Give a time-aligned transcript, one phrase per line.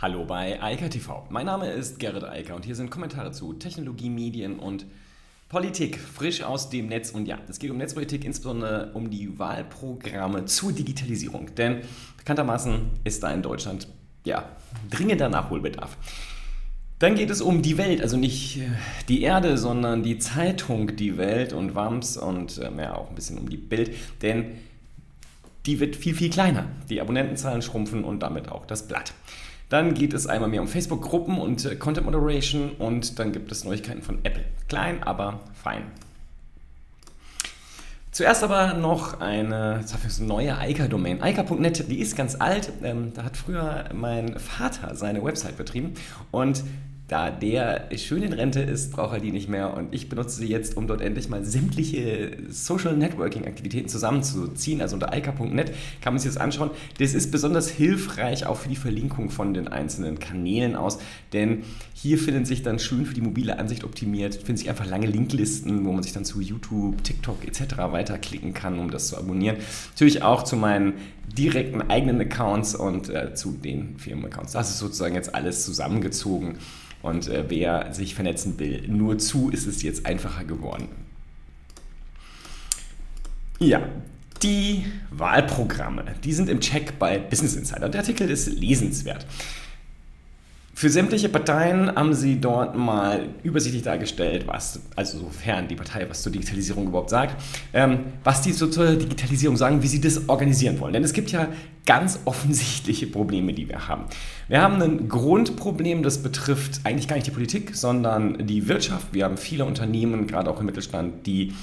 [0.00, 1.26] Hallo bei Eika TV.
[1.28, 4.86] Mein Name ist Gerrit Eiker und hier sind Kommentare zu Technologie, Medien und
[5.48, 7.10] Politik frisch aus dem Netz.
[7.10, 11.52] Und ja, es geht um Netzpolitik, insbesondere um die Wahlprogramme zur Digitalisierung.
[11.56, 11.80] Denn
[12.16, 13.88] bekanntermaßen ist da in Deutschland
[14.22, 14.48] ja
[14.88, 15.96] dringender Nachholbedarf.
[17.00, 18.68] Dann geht es um die Welt, also nicht äh,
[19.08, 23.38] die Erde, sondern die Zeitung Die Welt und WAMS und äh, ja, auch ein bisschen
[23.38, 23.96] um die Bild.
[24.22, 24.58] Denn
[25.66, 26.66] die wird viel, viel kleiner.
[26.88, 29.12] Die Abonnentenzahlen schrumpfen und damit auch das Blatt.
[29.68, 33.64] Dann geht es einmal mehr um Facebook-Gruppen und äh, Content Moderation und dann gibt es
[33.64, 34.44] Neuigkeiten von Apple.
[34.68, 35.82] Klein, aber fein.
[38.10, 41.22] Zuerst aber noch eine, eine neue Eika-Domain.
[41.22, 42.72] Eika.net, die ist ganz alt.
[42.82, 45.94] Ähm, da hat früher mein Vater seine Website betrieben
[46.30, 46.64] und
[47.08, 50.46] da der schön in Rente ist, braucht er die nicht mehr und ich benutze sie
[50.46, 54.82] jetzt, um dort endlich mal sämtliche Social Networking Aktivitäten zusammenzuziehen.
[54.82, 56.70] Also unter alka.net kann man sich das anschauen.
[56.98, 60.98] Das ist besonders hilfreich auch für die Verlinkung von den einzelnen Kanälen aus,
[61.32, 61.62] denn
[61.94, 65.86] hier finden sich dann schön für die mobile Ansicht optimiert, finden sich einfach lange Linklisten,
[65.86, 67.78] wo man sich dann zu YouTube, TikTok etc.
[67.90, 69.56] weiterklicken kann, um das zu abonnieren.
[69.92, 70.92] Natürlich auch zu meinen
[71.26, 74.52] direkten eigenen Accounts und äh, zu den Firmenaccounts.
[74.52, 76.58] Das ist sozusagen jetzt alles zusammengezogen.
[77.02, 80.88] Und äh, wer sich vernetzen will, nur zu ist es jetzt einfacher geworden.
[83.60, 83.88] Ja,
[84.42, 87.88] die Wahlprogramme, die sind im Check bei Business Insider.
[87.88, 89.26] Der Artikel ist lesenswert.
[90.78, 96.22] Für sämtliche Parteien haben sie dort mal übersichtlich dargestellt, was, also sofern die Partei was
[96.22, 97.34] zur Digitalisierung überhaupt sagt,
[97.72, 100.92] ähm, was die so zur Digitalisierung sagen, wie sie das organisieren wollen.
[100.92, 101.48] Denn es gibt ja
[101.84, 104.04] ganz offensichtliche Probleme, die wir haben.
[104.46, 109.08] Wir haben ein Grundproblem, das betrifft eigentlich gar nicht die Politik, sondern die Wirtschaft.
[109.10, 111.54] Wir haben viele Unternehmen, gerade auch im Mittelstand, die,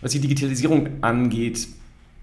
[0.00, 1.68] was die Digitalisierung angeht,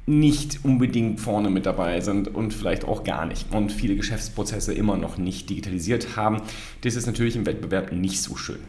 [0.06, 4.98] nicht unbedingt vorne mit dabei sind und vielleicht auch gar nicht und viele Geschäftsprozesse immer
[4.98, 6.42] noch nicht digitalisiert haben.
[6.82, 8.60] Das ist natürlich im Wettbewerb nicht so schön.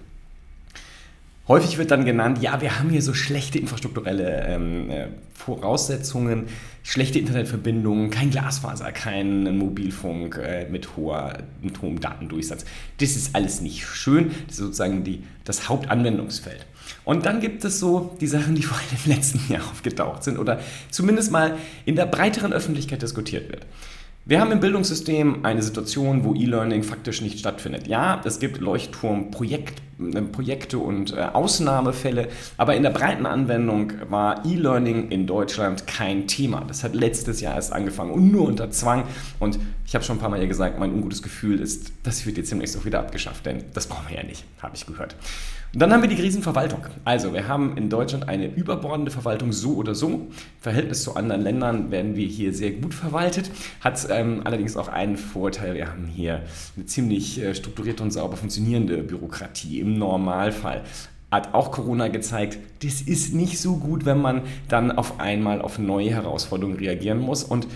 [1.46, 6.46] Häufig wird dann genannt, ja, wir haben hier so schlechte infrastrukturelle ähm, äh, Voraussetzungen,
[6.82, 12.64] schlechte Internetverbindungen, kein Glasfaser, kein Mobilfunk äh, mit, hoher, mit hohem Datendurchsatz.
[12.98, 14.30] Das ist alles nicht schön.
[14.46, 16.64] Das ist sozusagen die, das Hauptanwendungsfeld.
[17.04, 20.38] Und dann gibt es so die Sachen, die vor allem im letzten Jahr aufgetaucht sind
[20.38, 23.66] oder zumindest mal in der breiteren Öffentlichkeit diskutiert wird.
[24.26, 27.86] Wir haben im Bildungssystem eine Situation, wo E-Learning faktisch nicht stattfindet.
[27.86, 35.10] Ja, es gibt Leuchtturmprojekte äh, und äh, Ausnahmefälle, aber in der breiten Anwendung war E-Learning
[35.10, 36.64] in Deutschland kein Thema.
[36.66, 39.04] Das hat letztes Jahr erst angefangen und nur unter Zwang.
[39.38, 42.36] Und ich habe schon ein paar Mal hier gesagt, mein ungutes Gefühl ist, das wird
[42.36, 45.16] jetzt demnächst auch wieder abgeschafft, denn das brauchen wir ja nicht, habe ich gehört.
[45.74, 46.86] Und dann haben wir die Krisenverwaltung.
[47.04, 50.08] Also wir haben in Deutschland eine überbordende Verwaltung so oder so.
[50.08, 50.28] Im
[50.60, 53.50] Verhältnis zu anderen Ländern werden wir hier sehr gut verwaltet.
[53.80, 55.74] Hat ähm, allerdings auch einen Vorteil.
[55.74, 56.42] Wir haben hier
[56.76, 60.82] eine ziemlich äh, strukturierte und sauber funktionierende Bürokratie im Normalfall
[61.30, 65.78] hat auch Corona gezeigt, das ist nicht so gut, wenn man dann auf einmal auf
[65.78, 67.42] neue Herausforderungen reagieren muss.
[67.42, 67.66] Und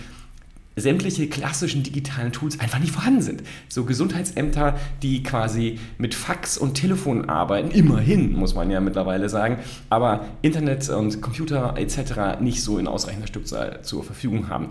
[0.77, 3.43] sämtliche klassischen digitalen Tools einfach nicht vorhanden sind.
[3.67, 9.57] So Gesundheitsämter, die quasi mit Fax und Telefon arbeiten, immerhin, muss man ja mittlerweile sagen,
[9.89, 12.39] aber Internet und Computer etc.
[12.39, 14.69] nicht so in ausreichender Stückzahl zur Verfügung haben.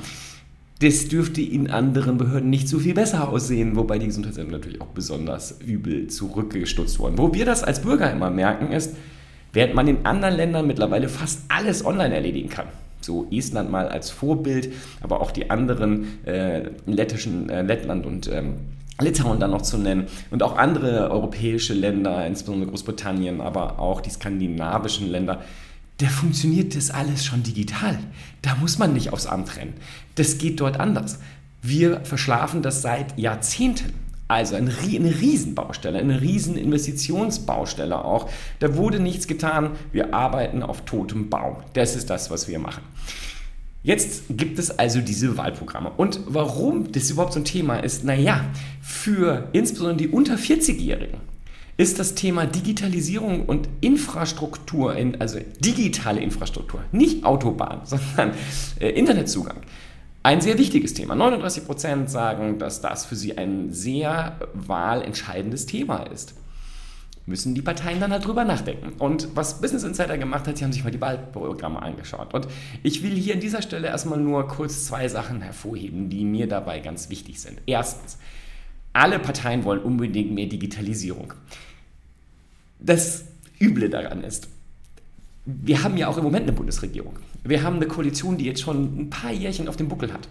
[0.80, 4.88] Das dürfte in anderen Behörden nicht so viel besser aussehen, wobei die Gesundheitsämter natürlich auch
[4.88, 7.18] besonders übel zurückgestutzt wurden.
[7.18, 8.94] Wo wir das als Bürger immer merken, ist,
[9.52, 12.66] während man in anderen Ländern mittlerweile fast alles online erledigen kann
[13.00, 18.54] so Estland mal als Vorbild, aber auch die anderen äh, lettischen, äh, Lettland und ähm,
[19.00, 24.10] Litauen dann noch zu nennen und auch andere europäische Länder, insbesondere Großbritannien, aber auch die
[24.10, 25.42] skandinavischen Länder,
[25.98, 27.98] da funktioniert das alles schon digital.
[28.42, 29.74] Da muss man nicht aufs Amt rennen.
[30.14, 31.18] Das geht dort anders.
[31.60, 33.92] Wir verschlafen das seit Jahrzehnten.
[34.28, 38.28] Also eine Riesenbaustelle, eine Rieseninvestitionsbaustelle auch.
[38.58, 39.70] Da wurde nichts getan.
[39.90, 41.56] Wir arbeiten auf totem Baum.
[41.72, 42.82] Das ist das, was wir machen.
[43.82, 45.90] Jetzt gibt es also diese Wahlprogramme.
[45.96, 48.44] Und warum das überhaupt so ein Thema ist, naja,
[48.82, 51.20] für insbesondere die unter 40-Jährigen
[51.78, 58.32] ist das Thema Digitalisierung und Infrastruktur, also digitale Infrastruktur, nicht Autobahn, sondern
[58.80, 59.62] äh, Internetzugang,
[60.24, 61.14] ein sehr wichtiges Thema.
[61.14, 66.34] 39 Prozent sagen, dass das für sie ein sehr wahlentscheidendes Thema ist.
[67.26, 68.94] Müssen die Parteien dann darüber halt nachdenken.
[68.98, 72.34] Und was Business Insider gemacht hat, sie haben sich mal die Wahlprogramme angeschaut.
[72.34, 72.48] Und
[72.82, 76.80] ich will hier an dieser Stelle erstmal nur kurz zwei Sachen hervorheben, die mir dabei
[76.80, 77.60] ganz wichtig sind.
[77.66, 78.18] Erstens,
[78.92, 81.34] alle Parteien wollen unbedingt mehr Digitalisierung.
[82.80, 83.24] Das
[83.60, 84.48] Üble daran ist,
[85.44, 87.18] wir haben ja auch im Moment eine Bundesregierung.
[87.42, 90.28] Wir haben eine Koalition, die jetzt schon ein paar Jährchen auf dem Buckel hat.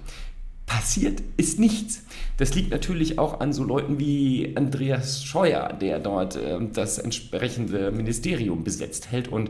[0.67, 2.03] passiert ist nichts.
[2.37, 7.91] Das liegt natürlich auch an so Leuten wie Andreas Scheuer, der dort äh, das entsprechende
[7.91, 9.49] Ministerium besetzt hält und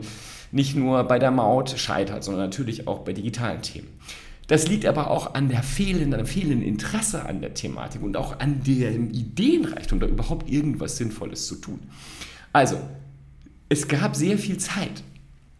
[0.52, 3.88] nicht nur bei der Maut scheitert, sondern natürlich auch bei digitalen Themen.
[4.48, 8.62] Das liegt aber auch an der fehlenden, fehlenden Interesse an der Thematik und auch an
[8.64, 11.80] dem Ideenreichtum, da überhaupt irgendwas Sinnvolles zu tun.
[12.52, 12.80] Also,
[13.68, 15.02] es gab sehr viel Zeit.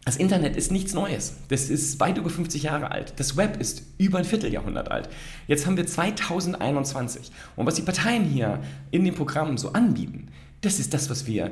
[0.05, 1.35] Das Internet ist nichts Neues.
[1.49, 3.13] Das ist weit über 50 Jahre alt.
[3.17, 5.07] Das Web ist über ein Vierteljahrhundert alt.
[5.47, 7.31] Jetzt haben wir 2021.
[7.55, 8.59] Und was die Parteien hier
[8.89, 10.29] in den Programmen so anbieten,
[10.61, 11.51] das ist das, was wir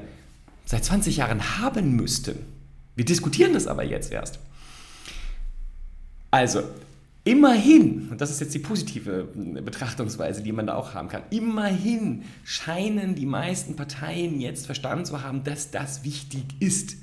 [0.65, 2.35] seit 20 Jahren haben müssten.
[2.95, 4.39] Wir diskutieren das aber jetzt erst.
[6.31, 6.63] Also,
[7.27, 12.23] Immerhin, und das ist jetzt die positive Betrachtungsweise, die man da auch haben kann, immerhin
[12.45, 16.95] scheinen die meisten Parteien jetzt verstanden zu haben, dass das wichtig ist.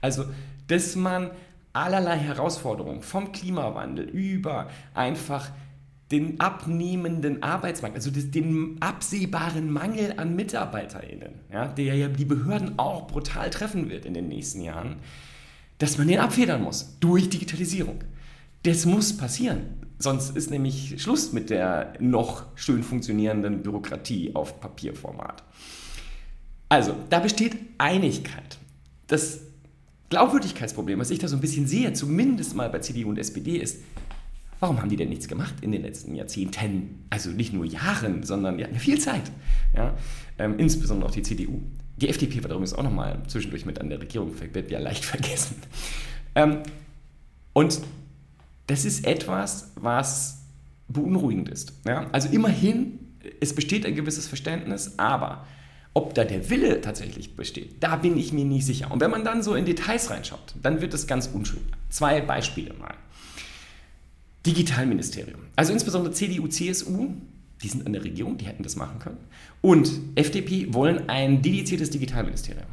[0.00, 0.26] Also,
[0.68, 1.32] dass man
[1.72, 5.50] allerlei Herausforderungen vom Klimawandel über einfach
[6.12, 13.08] den abnehmenden Arbeitsmarkt, also den absehbaren Mangel an MitarbeiterInnen, ja, der ja die Behörden auch
[13.08, 14.98] brutal treffen wird in den nächsten Jahren,
[15.78, 17.98] dass man den abfedern muss durch Digitalisierung.
[18.62, 19.82] Das muss passieren.
[19.98, 25.42] Sonst ist nämlich Schluss mit der noch schön funktionierenden Bürokratie auf Papierformat.
[26.68, 28.58] Also, da besteht Einigkeit.
[29.06, 29.40] Das
[30.10, 33.82] Glaubwürdigkeitsproblem, was ich da so ein bisschen sehe, zumindest mal bei CDU und SPD, ist,
[34.58, 37.04] warum haben die denn nichts gemacht in den letzten Jahrzehnten?
[37.10, 39.30] Also nicht nur Jahren, sondern ja, viel Zeit.
[39.76, 39.94] Ja?
[40.38, 41.60] Ähm, insbesondere auch die CDU.
[41.96, 45.56] Die FDP war übrigens auch nochmal zwischendurch mit an der Regierung, wird ja leicht vergessen.
[46.34, 46.58] Ähm,
[47.52, 47.80] und
[48.72, 50.44] das ist etwas, was
[50.88, 51.74] beunruhigend ist.
[51.86, 52.08] Ja?
[52.10, 53.00] Also immerhin,
[53.38, 55.46] es besteht ein gewisses Verständnis, aber
[55.92, 58.90] ob da der Wille tatsächlich besteht, da bin ich mir nicht sicher.
[58.90, 61.60] Und wenn man dann so in Details reinschaut, dann wird es ganz unschön.
[61.90, 62.94] Zwei Beispiele mal.
[64.46, 65.42] Digitalministerium.
[65.54, 67.10] Also insbesondere CDU, CSU,
[67.62, 69.18] die sind an der Regierung, die hätten das machen können.
[69.60, 72.64] Und FDP wollen ein dediziertes Digitalministerium.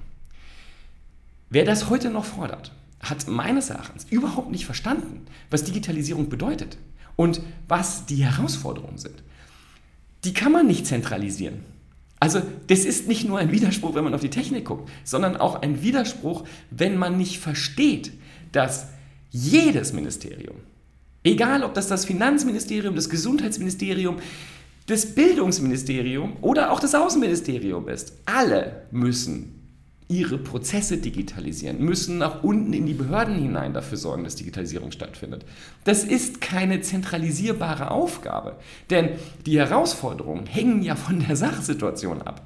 [1.49, 6.77] Wer das heute noch fordert, hat meines Erachtens überhaupt nicht verstanden, was Digitalisierung bedeutet
[7.15, 9.23] und was die Herausforderungen sind.
[10.23, 11.63] Die kann man nicht zentralisieren.
[12.19, 15.61] Also das ist nicht nur ein Widerspruch, wenn man auf die Technik guckt, sondern auch
[15.61, 18.11] ein Widerspruch, wenn man nicht versteht,
[18.51, 18.87] dass
[19.31, 20.57] jedes Ministerium,
[21.23, 24.17] egal ob das das Finanzministerium, das Gesundheitsministerium,
[24.87, 29.58] das Bildungsministerium oder auch das Außenministerium ist, alle müssen
[30.09, 35.45] ihre Prozesse digitalisieren, müssen nach unten in die Behörden hinein dafür sorgen, dass Digitalisierung stattfindet.
[35.83, 38.57] Das ist keine zentralisierbare Aufgabe,
[38.89, 39.11] denn
[39.45, 42.41] die Herausforderungen hängen ja von der Sachsituation ab.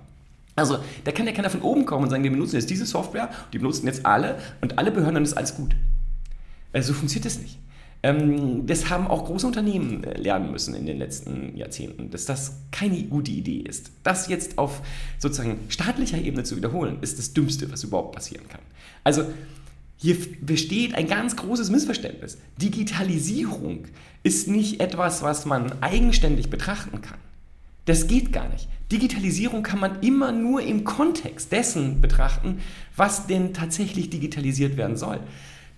[0.55, 3.29] Also da kann ja keiner von oben kommen und sagen, wir benutzen jetzt diese Software,
[3.53, 5.73] die benutzen jetzt alle und alle Behörden, dann ist alles gut.
[6.73, 7.57] Also so funktioniert das nicht.
[8.03, 12.57] Ähm, das haben auch große Unternehmen äh, lernen müssen in den letzten Jahrzehnten, dass das
[12.71, 13.91] keine gute Idee ist.
[14.03, 14.81] Das jetzt auf
[15.19, 18.61] sozusagen staatlicher Ebene zu wiederholen, ist das Dümmste, was überhaupt passieren kann.
[19.05, 19.23] Also
[19.97, 22.37] hier besteht ein ganz großes Missverständnis.
[22.61, 23.85] Digitalisierung
[24.21, 27.19] ist nicht etwas, was man eigenständig betrachten kann.
[27.85, 28.67] Das geht gar nicht.
[28.91, 32.59] Digitalisierung kann man immer nur im Kontext dessen betrachten,
[32.97, 35.21] was denn tatsächlich digitalisiert werden soll.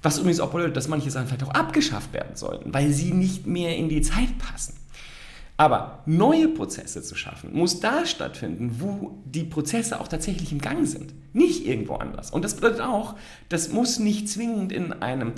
[0.06, 3.48] Was übrigens auch bedeutet, dass manche Sachen vielleicht auch abgeschafft werden sollten, weil sie nicht
[3.48, 4.76] mehr in die Zeit passen.
[5.58, 10.86] Aber neue Prozesse zu schaffen, muss da stattfinden, wo die Prozesse auch tatsächlich im Gang
[10.86, 12.30] sind, nicht irgendwo anders.
[12.30, 13.16] Und das bedeutet auch,
[13.50, 15.32] das muss nicht zwingend in einem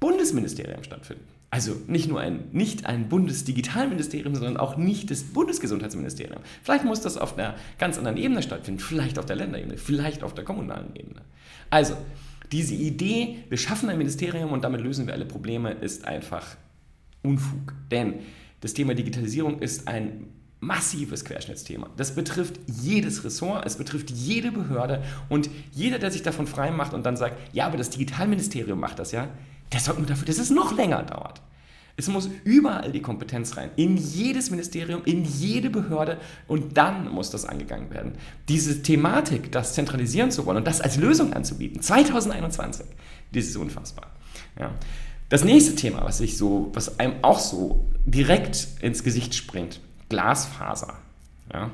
[0.00, 1.24] Bundesministerium stattfinden.
[1.48, 6.42] Also nicht nur ein, nicht ein Bundesdigitalministerium, sondern auch nicht das Bundesgesundheitsministerium.
[6.62, 10.34] Vielleicht muss das auf einer ganz anderen Ebene stattfinden, vielleicht auf der Länderebene, vielleicht auf
[10.34, 11.22] der kommunalen Ebene.
[11.70, 11.96] Also,
[12.52, 16.56] diese Idee, wir schaffen ein Ministerium und damit lösen wir alle Probleme, ist einfach
[17.22, 17.74] Unfug.
[17.90, 18.20] Denn
[18.60, 20.28] das Thema Digitalisierung ist ein
[20.60, 21.88] massives Querschnittsthema.
[21.96, 26.92] Das betrifft jedes Ressort, es betrifft jede Behörde und jeder, der sich davon frei macht
[26.92, 29.28] und dann sagt, ja, aber das Digitalministerium macht das ja,
[29.72, 31.40] der sorgt nur dafür, dass es noch länger dauert.
[32.00, 37.30] Es muss überall die Kompetenz rein, in jedes Ministerium, in jede Behörde und dann muss
[37.30, 38.12] das angegangen werden.
[38.48, 42.86] Diese Thematik, das zentralisieren zu wollen und das als Lösung anzubieten, 2021,
[43.32, 44.06] das ist unfassbar.
[44.58, 44.72] Ja.
[45.28, 50.94] Das nächste Thema, was, ich so, was einem auch so direkt ins Gesicht springt, Glasfaser.
[51.52, 51.70] Ja.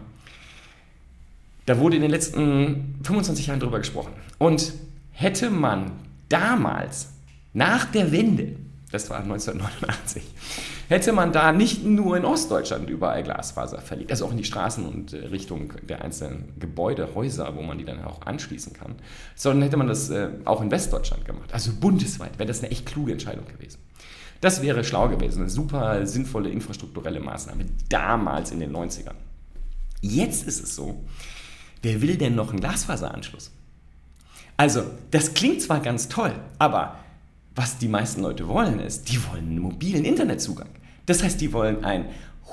[1.66, 4.12] Da wurde in den letzten 25 Jahren drüber gesprochen.
[4.38, 4.72] Und
[5.12, 5.92] hätte man
[6.28, 7.12] damals,
[7.52, 8.56] nach der Wende,
[8.92, 10.22] das war 1989,
[10.88, 14.86] hätte man da nicht nur in Ostdeutschland überall Glasfaser verlegt, also auch in die Straßen
[14.86, 18.94] und äh, Richtung der einzelnen Gebäude, Häuser, wo man die dann auch anschließen kann,
[19.34, 22.86] sondern hätte man das äh, auch in Westdeutschland gemacht, also bundesweit, wäre das eine echt
[22.86, 23.78] kluge Entscheidung gewesen.
[24.40, 29.14] Das wäre schlau gewesen, eine super sinnvolle infrastrukturelle Maßnahme, damals in den 90ern.
[30.02, 31.02] Jetzt ist es so,
[31.82, 33.50] wer will denn noch einen Glasfaseranschluss?
[34.58, 36.98] Also, das klingt zwar ganz toll, aber
[37.56, 40.68] was die meisten Leute wollen ist, die wollen einen mobilen Internetzugang.
[41.06, 42.06] Das heißt, die wollen ein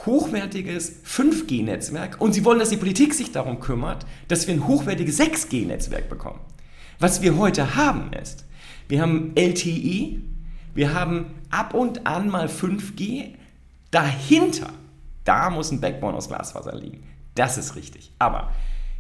[0.06, 5.20] hochwertiges 5G-Netzwerk und sie wollen, dass die Politik sich darum kümmert, dass wir ein hochwertiges
[5.20, 6.40] 6G-Netzwerk bekommen.
[7.00, 8.46] Was wir heute haben ist,
[8.88, 10.22] wir haben LTE,
[10.74, 13.36] wir haben ab und an mal 5G,
[13.92, 14.70] dahinter,
[15.26, 17.04] da muss ein Backbone aus Glasfaser liegen.
[17.36, 18.12] Das ist richtig.
[18.20, 18.52] Aber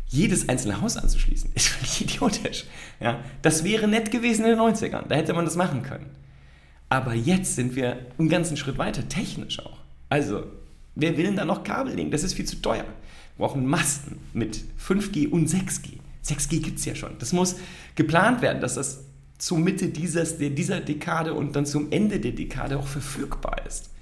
[0.07, 2.65] jedes einzelne Haus anzuschließen, ist völlig idiotisch.
[3.00, 6.10] Ja, das wäre nett gewesen in den 90ern, da hätte man das machen können.
[6.89, 9.79] Aber jetzt sind wir einen ganzen Schritt weiter, technisch auch.
[10.10, 10.43] Also,
[10.95, 12.12] wer will denn da noch Kabel legen?
[12.12, 12.83] Das ist viel zu teuer.
[12.83, 15.98] Wir brauchen Masten mit 5G und 6G.
[16.24, 17.17] 6G gibt es ja schon.
[17.17, 17.55] Das muss
[17.95, 19.05] geplant werden, dass das
[19.39, 23.93] zur Mitte dieses, dieser Dekade und dann zum Ende der Dekade auch verfügbar ist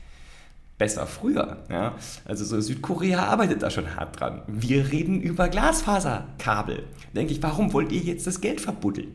[0.82, 1.58] besser früher.
[1.70, 1.94] Ja?
[2.26, 4.42] Also so Südkorea arbeitet da schon hart dran.
[4.48, 6.82] Wir reden über Glasfaserkabel.
[7.16, 9.14] Denke ich, warum wollt ihr jetzt das Geld verbuddeln?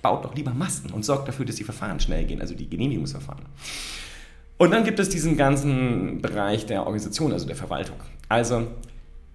[0.00, 3.44] Baut doch lieber Masten und sorgt dafür, dass die Verfahren schnell gehen, also die Genehmigungsverfahren.
[4.56, 7.98] Und dann gibt es diesen ganzen Bereich der Organisation, also der Verwaltung.
[8.30, 8.68] Also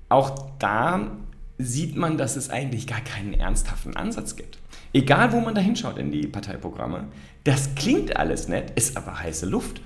[0.10, 1.12] auch da
[1.60, 4.58] sieht man, dass es eigentlich gar keinen ernsthaften Ansatz gibt.
[4.94, 7.04] Egal, wo man da hinschaut in die Parteiprogramme,
[7.44, 9.80] das klingt alles nett, ist aber heiße Luft.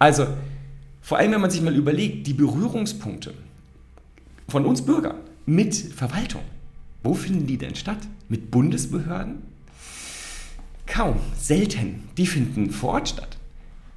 [0.00, 0.26] Also
[1.04, 3.34] vor allem, wenn man sich mal überlegt, die Berührungspunkte
[4.48, 6.40] von uns Bürgern mit Verwaltung,
[7.02, 7.98] wo finden die denn statt?
[8.30, 9.42] Mit Bundesbehörden?
[10.86, 12.08] Kaum, selten.
[12.16, 13.36] Die finden vor Ort statt.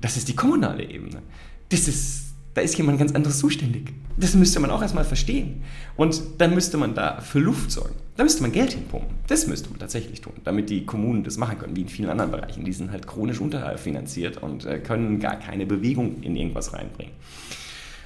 [0.01, 1.21] Das ist die kommunale Ebene.
[1.69, 3.93] Das ist da ist jemand ganz anderes zuständig.
[4.17, 5.63] Das müsste man auch erstmal verstehen.
[5.95, 7.95] Und dann müsste man da für Luft sorgen.
[8.17, 9.15] Da müsste man Geld hinpumpen.
[9.27, 12.31] Das müsste man tatsächlich tun, damit die Kommunen das machen können, wie in vielen anderen
[12.31, 12.65] Bereichen.
[12.65, 17.13] Die sind halt chronisch unterfinanziert und äh, können gar keine Bewegung in irgendwas reinbringen.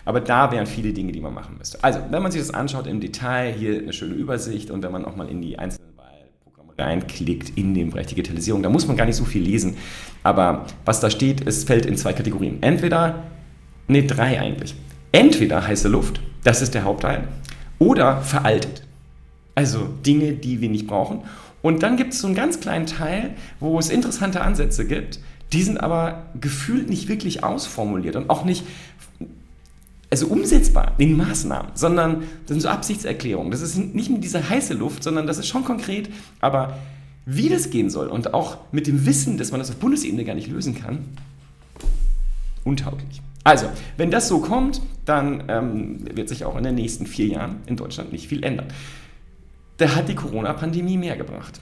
[0.04, 1.84] Aber da wären viele Dinge, die man machen müsste.
[1.84, 5.06] Also, wenn man sich das anschaut im Detail, hier eine schöne Übersicht und wenn man
[5.06, 9.06] auch mal in die einzelnen Wahlprogramme reinklickt in den Bereich Digitalisierung, da muss man gar
[9.06, 9.78] nicht so viel lesen.
[10.24, 12.62] Aber was da steht, es fällt in zwei Kategorien.
[12.62, 13.24] Entweder
[13.92, 14.74] Ne, drei eigentlich.
[15.12, 17.28] Entweder heiße Luft, das ist der Hauptteil,
[17.78, 18.84] oder veraltet.
[19.56, 21.22] Also Dinge, die wir nicht brauchen.
[21.62, 25.20] Und dann gibt es so einen ganz kleinen Teil, wo es interessante Ansätze gibt,
[25.54, 28.64] die sind aber gefühlt nicht wirklich ausformuliert und auch nicht
[30.10, 33.52] also umsetzbar in Maßnahmen, sondern das sind so Absichtserklärungen.
[33.52, 36.10] Das ist nicht nur diese heiße Luft, sondern das ist schon konkret,
[36.42, 36.78] aber
[37.26, 40.36] wie das gehen soll und auch mit dem Wissen, dass man das auf Bundesebene gar
[40.36, 41.06] nicht lösen kann,
[42.64, 43.22] untauglich.
[43.44, 43.68] Also,
[43.98, 47.76] wenn das so kommt, dann ähm, wird sich auch in den nächsten vier Jahren in
[47.76, 48.68] Deutschland nicht viel ändern.
[49.78, 51.60] Da hat die Corona-Pandemie mehr gebracht.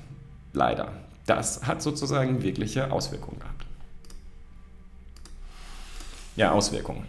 [0.53, 0.91] Leider.
[1.25, 3.65] Das hat sozusagen wirkliche Auswirkungen gehabt.
[6.35, 7.03] Ja, Auswirkungen.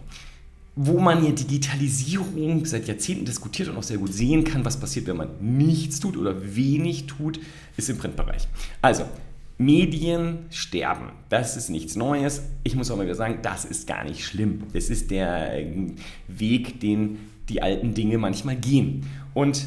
[0.77, 5.07] Wo man ja Digitalisierung seit Jahrzehnten diskutiert und auch sehr gut sehen kann, was passiert,
[5.07, 7.41] wenn man nichts tut oder wenig tut,
[7.77, 8.47] ist im Printbereich.
[8.83, 9.05] Also,
[9.61, 11.13] Medien sterben.
[11.29, 12.43] Das ist nichts Neues.
[12.63, 14.65] Ich muss auch mal wieder sagen, das ist gar nicht schlimm.
[14.73, 15.97] Das ist der ähm,
[16.29, 17.19] Weg, den
[17.51, 19.07] die alten Dinge manchmal gehen.
[19.35, 19.67] Und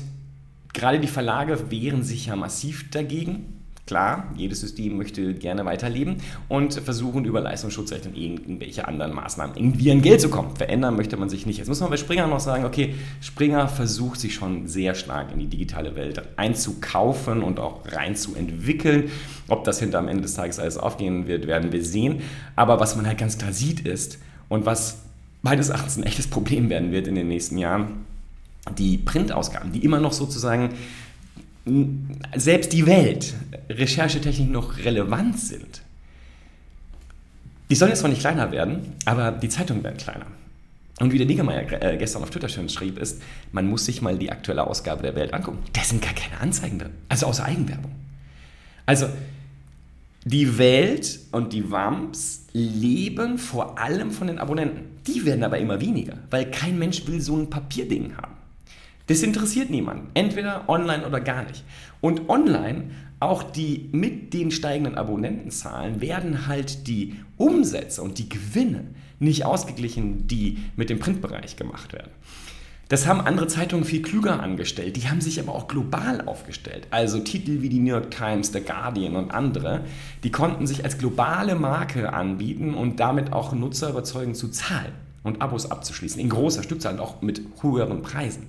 [0.73, 3.63] gerade die Verlage wehren sich ja massiv dagegen.
[3.85, 6.15] Klar, jedes System möchte gerne weiterleben
[6.47, 10.55] und versuchen über Leistungsschutzrecht und irgendwelche anderen Maßnahmen irgendwie an Geld zu kommen.
[10.55, 11.57] Verändern möchte man sich nicht.
[11.57, 15.39] Jetzt muss man bei Springer noch sagen, okay, Springer versucht sich schon sehr stark in
[15.39, 19.11] die digitale Welt einzukaufen und auch reinzuentwickeln.
[19.49, 22.21] Ob das hinter am Ende des Tages alles aufgehen wird, werden wir sehen.
[22.55, 25.03] Aber was man halt ganz klar sieht ist und was
[25.41, 28.05] meines Erachtens ein echtes Problem werden wird in den nächsten Jahren,
[28.77, 30.69] die Printausgaben, die immer noch sozusagen
[32.35, 33.33] selbst die Welt
[33.69, 35.81] Recherchetechnik noch relevant sind.
[37.69, 40.27] Die sollen jetzt zwar nicht kleiner werden, aber die Zeitungen werden kleiner.
[40.99, 44.17] Und wie der Niggemeier äh, gestern auf Twitter schön schrieb, ist, man muss sich mal
[44.17, 45.59] die aktuelle Ausgabe der Welt angucken.
[45.73, 47.91] Da sind gar keine Anzeigen drin, also außer Eigenwerbung.
[48.85, 49.07] Also
[50.25, 55.01] die Welt und die WAMPs leben vor allem von den Abonnenten.
[55.07, 58.32] Die werden aber immer weniger, weil kein Mensch will so ein Papierding haben.
[59.07, 60.09] Das interessiert niemanden.
[60.13, 61.63] Entweder online oder gar nicht.
[61.99, 68.85] Und online, auch die mit den steigenden Abonnentenzahlen, werden halt die Umsätze und die Gewinne
[69.19, 72.11] nicht ausgeglichen, die mit dem Printbereich gemacht werden.
[72.89, 74.97] Das haben andere Zeitungen viel klüger angestellt.
[74.97, 76.87] Die haben sich aber auch global aufgestellt.
[76.91, 79.85] Also Titel wie die New York Times, The Guardian und andere,
[80.23, 84.91] die konnten sich als globale Marke anbieten und damit auch Nutzer überzeugen zu zahlen
[85.23, 86.21] und Abos abzuschließen.
[86.21, 88.43] In großer Stückzahl und auch mit höheren Preisen.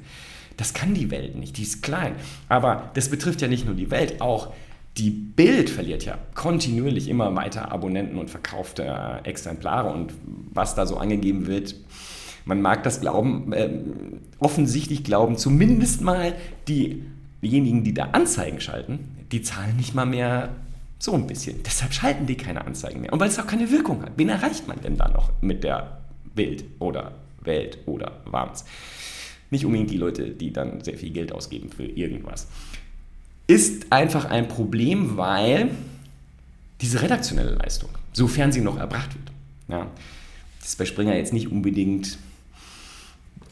[0.57, 2.15] Das kann die Welt nicht, die ist klein.
[2.49, 4.53] Aber das betrifft ja nicht nur die Welt, auch
[4.97, 10.13] Die Bild verliert ja kontinuierlich immer weiter Abonnenten und verkaufte Exemplare und
[10.53, 11.75] was da so angegeben wird,
[12.45, 13.71] man mag das glauben, äh,
[14.39, 16.35] offensichtlich glauben zumindest mal
[16.69, 20.51] diejenigen, die da Anzeigen schalten, die zahlen nicht mal mehr
[21.01, 21.63] so ein bisschen.
[21.65, 23.13] Deshalb schalten die keine Anzeigen mehr.
[23.13, 24.13] Und weil es auch keine Wirkung hat.
[24.17, 25.99] Wen erreicht man denn da noch mit der
[26.35, 28.65] Bild oder Welt oder Warms?
[29.55, 32.49] Nicht unbedingt die Leute, die dann sehr viel Geld ausgeben für irgendwas.
[33.47, 35.71] Ist einfach ein Problem, weil
[36.81, 39.31] diese redaktionelle Leistung, sofern sie noch erbracht wird,
[39.69, 39.87] ja,
[40.59, 42.19] das ist bei Springer jetzt nicht unbedingt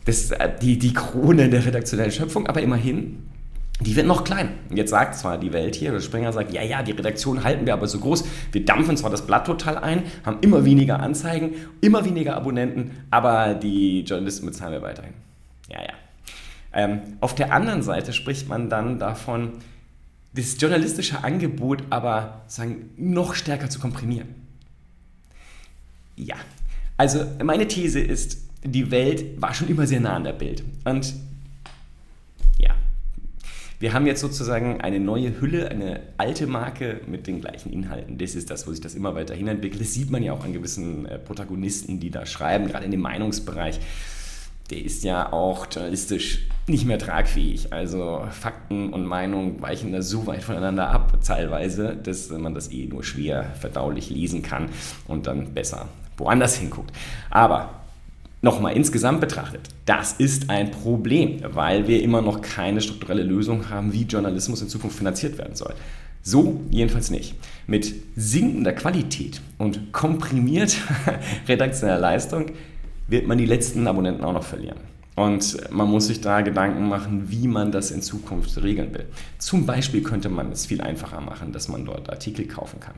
[0.07, 3.19] das, äh, die, die Krone der redaktionellen Schöpfung, aber immerhin,
[3.79, 4.51] die wird noch kleiner.
[4.75, 7.75] Jetzt sagt zwar die Welt hier, der Springer sagt, ja, ja, die Redaktion halten wir
[7.75, 8.25] aber so groß.
[8.51, 13.55] Wir dampfen zwar das Blatt total ein, haben immer weniger Anzeigen, immer weniger Abonnenten, aber
[13.55, 15.15] die Journalisten bezahlen wir weiterhin.
[15.73, 15.93] Ja, ja.
[16.75, 19.53] Ähm, auf der anderen Seite spricht man dann davon,
[20.35, 24.29] das journalistische Angebot aber sagen, noch stärker zu komprimieren.
[26.17, 26.37] Ja,
[26.97, 30.63] also meine These ist, die Welt war schon immer sehr nah an der Bild.
[30.85, 31.15] Und
[32.59, 32.75] ja,
[33.81, 38.17] wir haben jetzt sozusagen eine neue Hülle, eine alte Marke mit den gleichen Inhalten.
[38.17, 39.81] Das ist das, wo sich das immer weiter hinentwickelt.
[39.83, 43.01] Das sieht man ja auch an gewissen äh, Protagonisten, die da schreiben, gerade in dem
[43.01, 43.81] Meinungsbereich.
[44.73, 47.75] Der ist ja auch journalistisch nicht mehr tragfähig.
[47.75, 52.87] Also Fakten und Meinung weichen da so weit voneinander ab, teilweise, dass man das eh
[52.87, 54.71] nur schwer verdaulich lesen kann
[55.07, 56.91] und dann besser woanders hinguckt.
[57.31, 57.83] Aber
[58.45, 63.93] Nochmal insgesamt betrachtet, das ist ein Problem, weil wir immer noch keine strukturelle Lösung haben,
[63.93, 65.75] wie Journalismus in Zukunft finanziert werden soll.
[66.25, 67.37] So jedenfalls nicht.
[67.69, 70.81] Mit sinkender Qualität und komprimierter
[71.49, 72.47] redaktioneller Leistung
[73.09, 74.79] wird man die letzten Abonnenten auch noch verlieren.
[75.15, 79.05] Und man muss sich da Gedanken machen, wie man das in Zukunft regeln will.
[79.39, 82.95] Zum Beispiel könnte man es viel einfacher machen, dass man dort Artikel kaufen kann.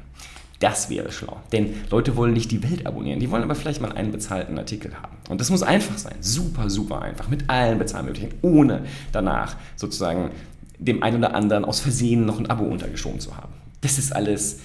[0.60, 1.38] Das wäre schlau.
[1.52, 4.94] Denn Leute wollen nicht die Welt abonnieren, die wollen aber vielleicht mal einen bezahlten Artikel
[4.94, 5.16] haben.
[5.28, 6.14] Und das muss einfach sein.
[6.20, 7.28] Super, super einfach.
[7.28, 10.30] Mit allen Bezahlmöglichkeiten, ohne danach sozusagen
[10.78, 13.52] dem einen oder anderen aus Versehen noch ein Abo untergeschoben zu haben.
[13.80, 14.60] Das ist alles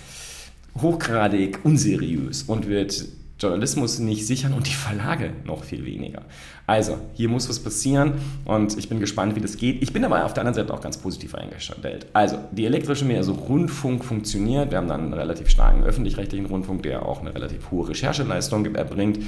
[0.80, 3.06] hochgradig unseriös und wird
[3.40, 6.24] Journalismus nicht sichern und die Verlage noch viel weniger.
[6.68, 8.14] Also, hier muss was passieren
[8.46, 9.82] und ich bin gespannt, wie das geht.
[9.82, 12.08] Ich bin aber auf der anderen Seite auch ganz positiv eingestellt.
[12.14, 14.72] Also, die elektrische Medien, also Rundfunk funktioniert.
[14.72, 19.20] Wir haben dann einen relativ starken öffentlich-rechtlichen Rundfunk, der auch eine relativ hohe Rechercheleistung erbringt.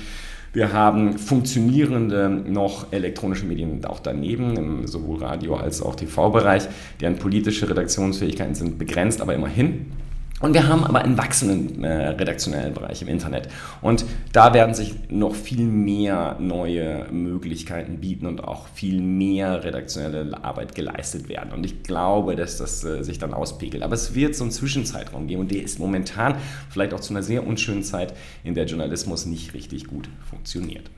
[0.54, 6.68] Wir haben funktionierende noch elektronische Medien auch daneben, sowohl Radio als auch TV-Bereich,
[7.00, 9.94] deren politische Redaktionsfähigkeiten sind begrenzt, aber immerhin.
[10.42, 13.48] Und wir haben aber einen wachsenden äh, redaktionellen Bereich im Internet.
[13.82, 20.44] Und da werden sich noch viel mehr neue Möglichkeiten bieten und auch viel mehr redaktionelle
[20.44, 21.52] Arbeit geleistet werden.
[21.52, 23.84] Und ich glaube, dass das äh, sich dann auspegelt.
[23.84, 26.36] Aber es wird so einen Zwischenzeitraum geben und der ist momentan
[26.70, 30.90] vielleicht auch zu einer sehr unschönen Zeit, in der Journalismus nicht richtig gut funktioniert.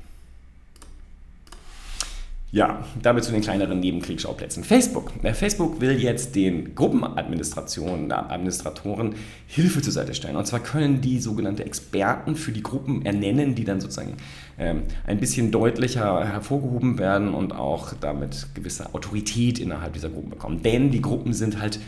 [2.53, 4.63] Ja, damit zu den kleineren Nebenkriegsschauplätzen.
[4.63, 5.11] Facebook.
[5.33, 9.15] Facebook will jetzt den Gruppenadministrationen, Administratoren
[9.47, 10.35] Hilfe zur Seite stellen.
[10.35, 14.17] Und zwar können die sogenannte Experten für die Gruppen ernennen, die dann sozusagen
[14.59, 20.61] ähm, ein bisschen deutlicher hervorgehoben werden und auch damit gewisse Autorität innerhalb dieser Gruppen bekommen.
[20.61, 21.79] Denn die Gruppen sind halt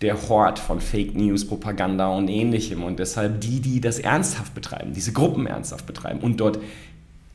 [0.00, 2.82] der Hort von Fake News, Propaganda und ähnlichem.
[2.82, 6.58] Und deshalb die, die das ernsthaft betreiben, diese Gruppen ernsthaft betreiben und dort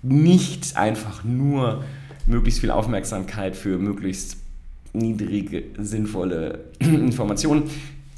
[0.02, 1.86] nicht einfach nur
[2.25, 4.38] möglichst viel Aufmerksamkeit für möglichst
[4.93, 7.69] niedrige, sinnvolle Informationen.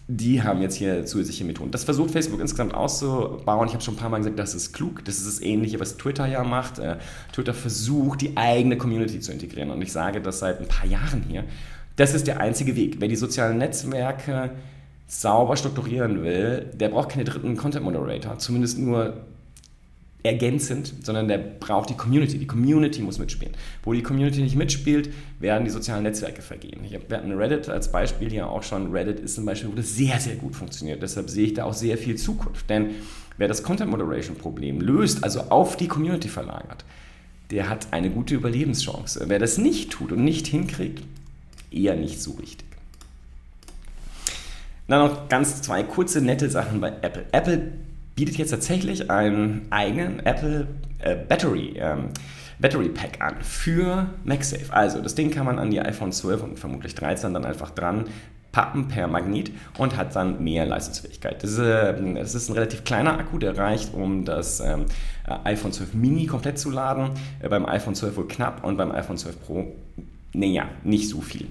[0.07, 1.71] Die haben jetzt hier zusätzliche Methoden.
[1.71, 3.67] Das versucht Facebook insgesamt auszubauen.
[3.67, 5.03] Ich habe schon ein paar Mal gesagt, das ist klug.
[5.03, 6.77] Das ist das Ähnliche, was Twitter ja macht.
[6.77, 6.97] Äh,
[7.33, 9.71] Twitter versucht, die eigene Community zu integrieren.
[9.71, 11.43] Und ich sage das seit ein paar Jahren hier.
[11.95, 12.97] Das ist der einzige Weg.
[12.99, 14.51] Wer die sozialen Netzwerke
[15.07, 18.37] sauber strukturieren will, der braucht keine dritten Content Moderator.
[18.37, 19.25] Zumindest nur
[20.25, 22.38] ergänzend, sondern der braucht die Community.
[22.38, 23.53] Die Community muss mitspielen.
[23.83, 25.09] Wo die Community nicht mitspielt,
[25.39, 26.81] werden die sozialen Netzwerke vergehen.
[26.83, 28.91] Ich habe, wir hatten Reddit als Beispiel hier auch schon.
[28.91, 31.01] Reddit ist zum Beispiel, wo das sehr, sehr gut funktioniert.
[31.01, 32.69] Deshalb sehe ich da auch sehr viel Zukunft.
[32.69, 32.91] Denn
[33.38, 36.83] wer das Content Moderation Problem löst, also auf die Community verlagert,
[37.51, 39.23] der hat eine gute Überlebenschance.
[39.27, 41.03] Wer das nicht tut und nicht hinkriegt,
[41.71, 42.65] eher nicht so richtig.
[44.88, 47.25] Dann noch ganz zwei kurze nette Sachen bei Apple.
[47.31, 47.71] Apple
[48.15, 50.67] bietet jetzt tatsächlich einen eigenen Apple
[50.99, 52.10] äh, Battery, ähm,
[52.60, 54.71] Battery Pack an für MagSafe.
[54.71, 58.06] Also das Ding kann man an die iPhone 12 und vermutlich 13 dann einfach dran
[58.56, 61.43] pappen per Magnet und hat dann mehr Leistungsfähigkeit.
[61.43, 64.86] Das ist, äh, das ist ein relativ kleiner Akku, der reicht, um das ähm,
[65.43, 67.12] iPhone 12 Mini komplett zu laden.
[67.41, 69.75] Äh, beim iPhone 12 wohl knapp und beim iPhone 12 Pro,
[70.32, 71.47] naja, nicht so viel.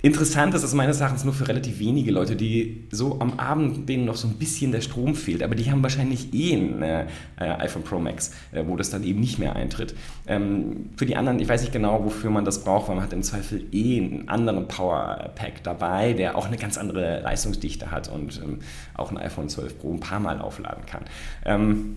[0.00, 4.04] Interessant ist es meines Erachtens nur für relativ wenige Leute, die so am Abend denen
[4.04, 5.42] noch so ein bisschen der Strom fehlt.
[5.42, 7.06] Aber die haben wahrscheinlich eh ein äh,
[7.36, 9.96] iPhone Pro Max, äh, wo das dann eben nicht mehr eintritt.
[10.28, 13.12] Ähm, für die anderen, ich weiß nicht genau, wofür man das braucht, weil man hat
[13.12, 18.08] im Zweifel eh einen anderen Power Pack dabei, der auch eine ganz andere Leistungsdichte hat
[18.08, 18.60] und ähm,
[18.94, 21.02] auch ein iPhone 12 Pro ein paar Mal aufladen kann.
[21.44, 21.96] Ähm,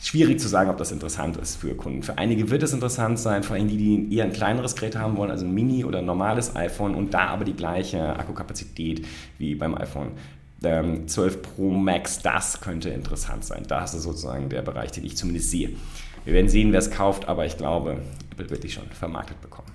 [0.00, 2.02] schwierig zu sagen, ob das interessant ist für Kunden.
[2.02, 5.16] Für einige wird es interessant sein, vor allem die, die eher ein kleineres Gerät haben
[5.16, 9.06] wollen, also ein Mini oder ein normales iPhone und da aber die gleiche Akkukapazität
[9.38, 10.12] wie beim iPhone
[10.60, 13.64] 12 ähm, Pro Max, das könnte interessant sein.
[13.66, 15.70] Das ist sozusagen der Bereich, den ich zumindest sehe.
[16.24, 17.98] Wir werden sehen, wer es kauft, aber ich glaube,
[18.32, 19.68] Apple wird die schon vermarktet bekommen.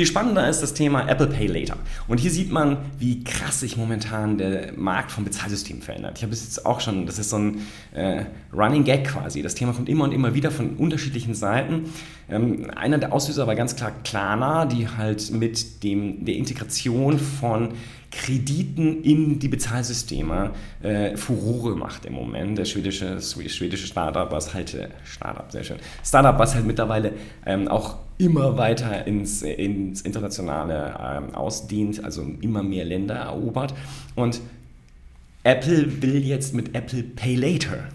[0.00, 1.76] Viel spannender ist das Thema Apple Pay Later.
[2.08, 6.16] Und hier sieht man, wie krass sich momentan der Markt vom Bezahlsystem verändert.
[6.16, 7.60] Ich habe es jetzt auch schon, das ist so ein
[7.92, 9.42] äh, Running Gag quasi.
[9.42, 11.92] Das Thema kommt immer und immer wieder von unterschiedlichen Seiten.
[12.30, 17.74] Ähm, einer der Auslöser war ganz klar Klarna, die halt mit dem, der Integration von
[18.10, 22.56] Krediten in die Bezahlsysteme äh, Furore macht im Moment.
[22.56, 27.12] Der schwedische, schwedische Startup, was halt, äh, Startup, sehr schön, Startup, was halt mittlerweile
[27.44, 33.74] ähm, auch immer weiter ins, ins Internationale ähm, ausdehnt, also immer mehr Länder erobert.
[34.14, 34.40] Und
[35.42, 37.88] Apple will jetzt mit Apple Pay Later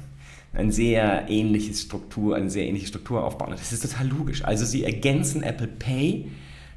[0.53, 3.51] eine sehr ähnliche Struktur, eine sehr ähnliche Struktur aufbauen.
[3.51, 4.43] Das ist total logisch.
[4.43, 6.27] Also sie ergänzen Apple Pay,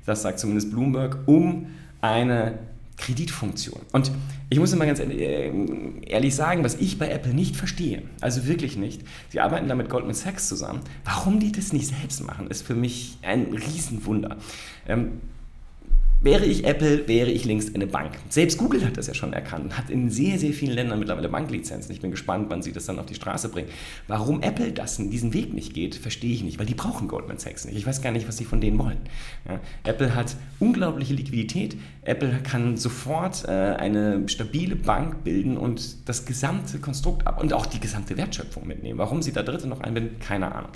[0.04, 1.66] das sagt zumindest Bloomberg, um
[2.00, 2.58] eine
[2.98, 3.80] Kreditfunktion.
[3.92, 4.10] Und
[4.50, 5.50] ich muss immer ganz äh,
[6.06, 9.88] ehrlich sagen, was ich bei Apple nicht verstehe, also wirklich nicht, sie arbeiten da mit
[9.88, 14.36] Goldman Sachs zusammen, warum die das nicht selbst machen, ist für mich ein Riesenwunder.
[14.86, 15.20] Ähm,
[16.20, 18.18] Wäre ich Apple, wäre ich längst eine Bank.
[18.28, 21.92] Selbst Google hat das ja schon erkannt, hat in sehr, sehr vielen Ländern mittlerweile Banklizenzen.
[21.92, 23.68] Ich bin gespannt, wann sie das dann auf die Straße bringen.
[24.08, 27.66] Warum Apple das diesen Weg nicht geht, verstehe ich nicht, weil die brauchen Goldman Sachs
[27.66, 27.76] nicht.
[27.76, 28.98] Ich weiß gar nicht, was sie von denen wollen.
[29.48, 31.76] Ja, Apple hat unglaubliche Liquidität.
[32.02, 37.66] Apple kann sofort äh, eine stabile Bank bilden und das gesamte Konstrukt ab und auch
[37.66, 38.98] die gesamte Wertschöpfung mitnehmen.
[38.98, 40.70] Warum sie da Dritte noch einbinden, keine Ahnung.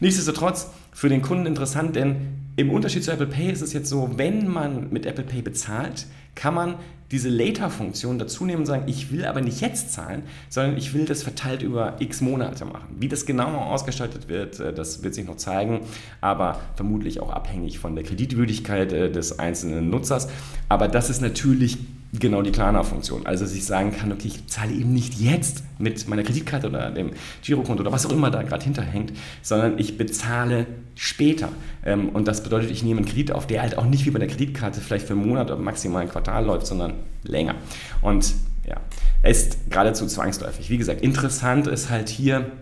[0.00, 2.16] Nichtsdestotrotz für den Kunden interessant, denn
[2.56, 6.06] im Unterschied zu Apple Pay ist es jetzt so, wenn man mit Apple Pay bezahlt,
[6.34, 6.76] kann man
[7.10, 11.04] diese Later-Funktion dazu nehmen und sagen, ich will aber nicht jetzt zahlen, sondern ich will
[11.04, 12.96] das verteilt über x Monate machen.
[12.98, 15.80] Wie das genau ausgestaltet wird, äh, das wird sich noch zeigen,
[16.20, 20.28] aber vermutlich auch abhängig von der Kreditwürdigkeit äh, des einzelnen Nutzers.
[20.68, 21.78] Aber das ist natürlich
[22.18, 23.26] genau die Klarna-Funktion.
[23.26, 26.90] Also, dass ich sagen kann, okay, ich zahle eben nicht jetzt mit meiner Kreditkarte oder
[26.90, 27.10] dem
[27.42, 31.48] Girokonto oder was auch immer da gerade hinterhängt, sondern ich bezahle später.
[31.84, 34.18] Ähm, und das bedeutet, ich nehme einen Kredit auf, der halt auch nicht wie bei
[34.18, 37.56] der Kreditkarte vielleicht für einen Monat oder maximal ein Quartal läuft, sondern länger.
[38.02, 38.34] Und
[38.66, 38.80] ja,
[39.28, 40.70] ist geradezu zwangsläufig.
[40.70, 42.52] Wie gesagt, interessant ist halt hier,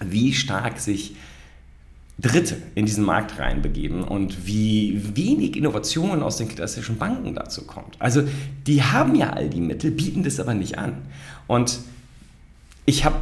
[0.00, 1.16] wie stark sich
[2.18, 7.96] Dritte in diesen Markt reinbegeben und wie wenig Innovation aus den klassischen Banken dazu kommt.
[7.98, 8.22] Also
[8.66, 10.94] die haben ja all die Mittel, bieten das aber nicht an.
[11.46, 11.78] Und
[12.86, 13.16] ich habe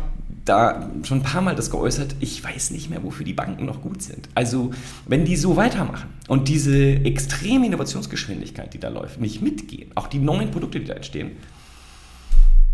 [0.44, 3.82] da schon ein paar Mal das geäußert, ich weiß nicht mehr, wofür die Banken noch
[3.82, 4.28] gut sind.
[4.34, 4.72] Also
[5.06, 10.18] wenn die so weitermachen und diese extreme Innovationsgeschwindigkeit, die da läuft, nicht mitgehen, auch die
[10.18, 11.32] neuen Produkte, die da entstehen,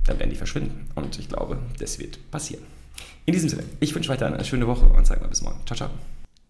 [0.05, 0.87] dann werden die verschwinden.
[0.95, 2.65] Und ich glaube, das wird passieren.
[3.31, 5.61] In diesem Sinne, ich wünsche weiter eine schöne Woche und sage mal bis morgen.
[5.65, 5.91] Ciao, ciao.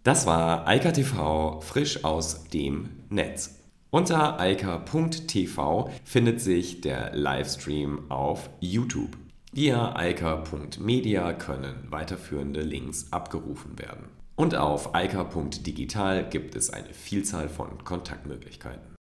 [0.02, 3.60] Das war Eika TV frisch aus dem Netz.
[3.90, 9.18] Unter eika.tv findet sich der Livestream auf YouTube.
[9.52, 14.06] Via eika.media können weiterführende Links abgerufen werden.
[14.36, 18.96] Und auf eika.digital gibt es eine Vielzahl von Kontaktmöglichkeiten.